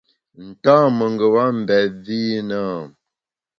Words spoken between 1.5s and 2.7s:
mbèt vi i na?